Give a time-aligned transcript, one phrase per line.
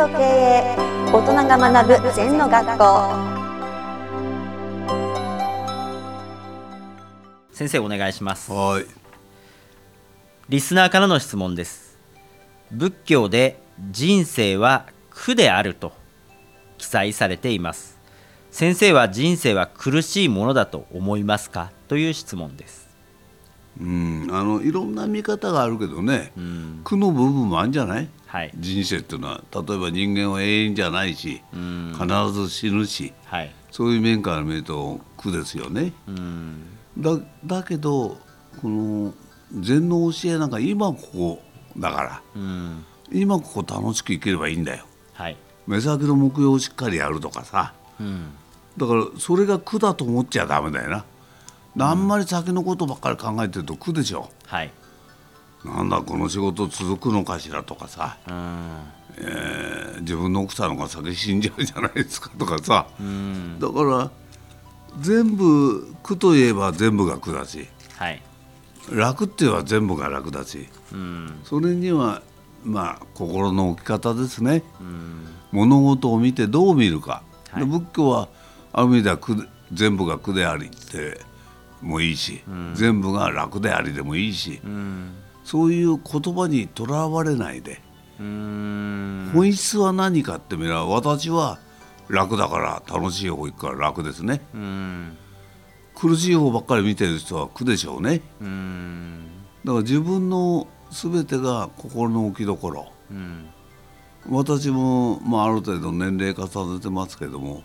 [0.00, 0.76] と経営
[1.12, 2.84] 大人が学ぶ禅の学校。
[7.52, 8.50] 先生お願いします。
[8.50, 8.86] はい。
[10.48, 11.98] リスナーからの質問です。
[12.70, 13.60] 仏教で
[13.90, 15.92] 人生は苦であると
[16.78, 17.98] 記載されています。
[18.50, 21.72] 先生は人生は苦しいものだと思いますか？
[21.88, 22.88] という質問です。
[23.78, 26.80] うんあのいろんな見方があるけどね、うん。
[26.84, 28.08] 苦の部分もあるんじゃない？
[28.26, 28.52] はい。
[28.56, 29.42] 人生っていうのは。
[29.52, 31.92] 例えば人間は永遠じゃないし、うん。
[31.98, 33.52] 必ず死ぬしはい。
[33.70, 35.92] そういう面から見ると苦ですよね。
[36.06, 36.62] うん。
[36.98, 38.18] だだけど
[38.60, 39.14] この
[39.60, 41.42] 禅の教えなんか今ここ
[41.76, 42.22] だから。
[42.36, 42.84] うん。
[43.12, 44.86] 今ここ楽しく生きればいいんだよ。
[45.12, 45.36] はい。
[45.66, 47.74] 目先の目標をしっかりやるとかさ。
[47.98, 48.30] うん。
[48.76, 51.04] だからそれが苦だと思っちゃダメだよな、
[51.78, 54.30] あんまり先のことばっかり考えてると苦でしょ。
[54.46, 54.70] はい。
[55.64, 58.78] なんだこの仕事続くのかしらとかさ、うん。
[59.18, 63.58] えー自分の奥さんが先死んじゃうじゃないですかとかさ、うん。
[63.60, 64.10] だから
[64.98, 67.68] 全部苦といえば全部が苦だし。
[67.96, 68.22] はい。
[68.90, 70.68] 楽って言えば全部が楽だし。
[70.92, 71.40] うん。
[71.44, 72.22] それには
[72.64, 74.62] まあ心の置き方ですね。
[74.80, 75.26] うん。
[75.52, 77.64] 物事を見てどう見るか、はい。
[77.64, 78.28] で仏教は
[78.72, 81.20] ある意味では苦で全部が苦でありって
[81.80, 82.42] もいいし、
[82.74, 85.14] 全部が楽でありでもいいし、うん
[85.44, 87.80] そういう言葉にとらわれないで、
[88.20, 89.30] うん。
[89.32, 91.58] 本質は何かって見れば私は
[92.08, 94.42] 楽だから楽しい方行くから楽ですね。
[94.54, 95.16] うん。
[95.94, 98.20] 苦しい方ばっかり見てる人は苦でしょうね。
[98.40, 99.24] うん。
[99.64, 103.48] だから自分の全てが心の置きどころうん。
[104.28, 107.62] 私も、まあ、ある程度年齢重ねてますけども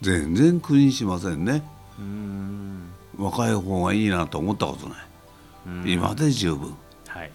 [0.00, 1.62] 全然苦にしませんね。
[1.98, 4.96] うん若い方がいいなと思ったことな
[5.86, 6.76] い、今で十分、
[7.08, 7.30] はい。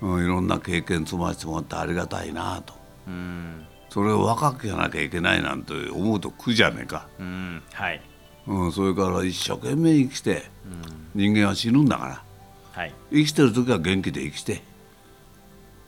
[0.00, 2.74] うん、いろんな経験積ませてもらってありがたいなと。
[3.06, 3.66] うん。
[3.88, 7.62] それを若くやなきゃいけないなんて思うと苦じゃねえか、うん。
[7.72, 8.00] はい。
[8.46, 10.44] うん、それから一生懸命生きて
[11.14, 12.22] 人間は死ぬんだから。
[12.72, 12.94] はい。
[13.10, 14.62] 生きてる時は元気で生きて。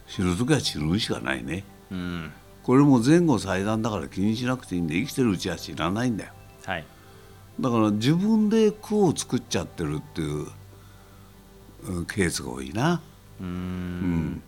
[0.07, 1.65] 死ぬ時は死ぬしかないね。
[1.91, 2.33] うん。
[2.63, 6.33] これも前後祭壇だから気にしなくていいんで生きてるうちは死なないんだよ。
[6.65, 6.85] はい
[7.61, 10.47] だから自分で苦を作っちゃってるっていう
[11.89, 13.01] うんケースが多いな。
[13.41, 14.43] うん。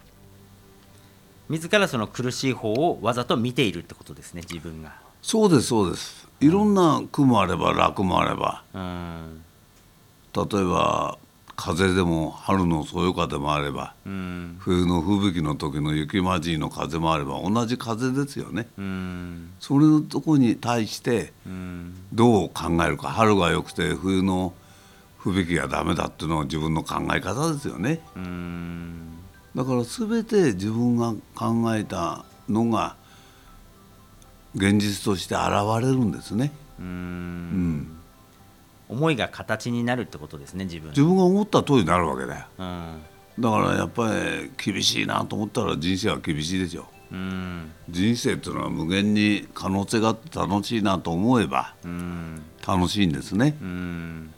[1.48, 4.94] 自らその苦しい方をわざと見ているってことですね自分が。
[5.22, 6.28] そうですそうです。
[6.40, 8.62] いろんな苦もあれば楽もあれば。
[8.74, 9.42] うん。
[10.34, 11.18] 例えば
[11.60, 14.56] 風でも春のそよ風もあればうん。
[14.60, 18.66] 冬の吹雪の時の雪混じりの風もあれば同じ風ですよね。
[18.78, 19.50] うん。
[19.60, 21.94] それのとこに対してうん。
[22.14, 23.08] どう考えるか。
[23.08, 24.54] 春が良くて冬の
[25.18, 28.00] 吹雪がダメだっていうのは自分の考え方ですよね。
[28.16, 29.18] うん。
[29.54, 32.96] だから全て自分が考えたのが
[34.54, 35.44] 現実として現
[35.80, 37.99] れるんですね、ううんん、
[38.90, 40.90] 思いが形になるってことですね自分。
[40.90, 42.46] 自分が思った通りになるわけだよ。
[42.58, 43.02] うん。
[43.38, 47.70] だからやっぱり厳しいなと思ったら人生は厳しいでしょうん。
[47.88, 52.42] 人生っていうのは無限に可能性があって楽しいなと思えばうん。
[52.66, 53.56] 楽しいんですね。
[53.60, 54.34] うん。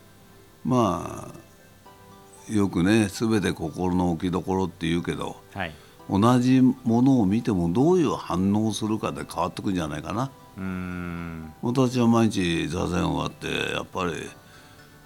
[0.65, 5.73] まあよくね全て心の置きどころって言うけどはい。
[6.11, 10.31] 同じものを見てもどういう反応をするかで変わってくんじゃないかな。
[10.59, 11.53] うん。
[11.63, 14.13] 私は毎日座禅終わってやっぱり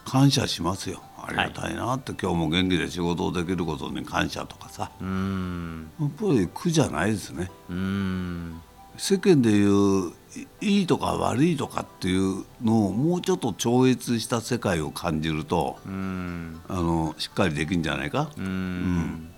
[0.07, 1.03] 感謝しますよ。
[1.19, 4.91] ありがたいなって、今日も元気で仕事をできることに感謝とかさ。
[5.01, 5.91] うん。
[6.01, 7.51] やっぱり苦じゃないですね。
[7.69, 8.63] うん。
[8.97, 10.13] 世間でいう
[10.61, 16.61] いいいとか悪いとかっていうのをもうちょっと超越した世界を感じるとうん。
[16.69, 19.31] あのしっかりできんじゃないか、うん。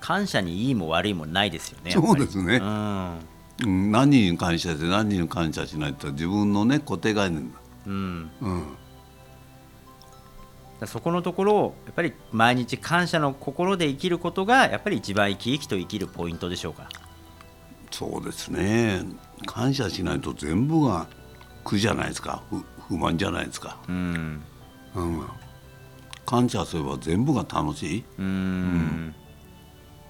[0.00, 2.56] 感謝にいいも悪いもないですよねそうですね。
[2.56, 3.18] うん。
[3.64, 8.30] うん、何人に感謝して何人に感謝しないって自分のね固定概念だ、うん。
[8.40, 8.66] うん、だ
[10.86, 16.88] そこのところをやっぱり毎日感謝の心で生きることがやっぱり一番生き生きと生きるポイントでしょうか。
[17.90, 19.02] そうですね。
[19.46, 21.06] 感謝しないと全部が
[21.62, 22.42] 苦じゃないですか。
[22.50, 24.42] 不不満じゃないですか、うん。
[24.94, 25.26] うん、
[26.26, 29.14] 感謝すれば全部が楽しい、うん。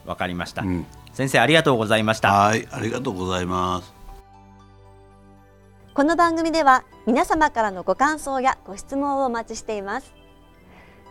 [0.04, 2.32] わかりました、うん、先生ありがとうございました。
[2.32, 2.66] はい。
[2.70, 3.94] ありがとうございます。
[5.94, 10.23] この番組では皆様からのご感想やご質問をお待ちしています